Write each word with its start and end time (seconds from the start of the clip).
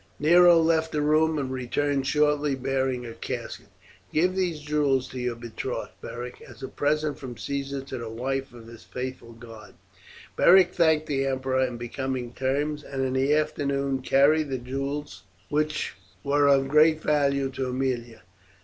Nero 0.19 0.57
left 0.57 0.91
the 0.91 1.01
room, 1.03 1.37
and 1.37 1.51
returned 1.51 2.07
shortly 2.07 2.55
bearing 2.55 3.05
a 3.05 3.13
casket. 3.13 3.67
"Give 4.11 4.35
these 4.35 4.59
jewels 4.59 5.07
to 5.09 5.19
your 5.19 5.35
betrothed, 5.35 5.91
Beric, 6.01 6.41
as 6.41 6.63
a 6.63 6.67
present 6.69 7.19
from 7.19 7.37
Caesar 7.37 7.81
to 7.83 7.99
the 7.99 8.09
wife 8.09 8.51
of 8.51 8.65
his 8.65 8.81
faithful 8.81 9.33
guard." 9.33 9.75
Beric 10.35 10.73
thanked 10.73 11.05
the 11.05 11.27
emperor 11.27 11.63
in 11.67 11.77
becoming 11.77 12.33
terms, 12.33 12.83
and 12.83 13.05
in 13.05 13.13
the 13.13 13.35
afternoon 13.35 14.01
carried 14.01 14.49
the 14.49 14.57
jewels, 14.57 15.21
which 15.49 15.93
were 16.23 16.47
of 16.47 16.67
great 16.67 16.99
value, 16.99 17.51
to 17.51 17.67
Aemilia. 17.67 18.23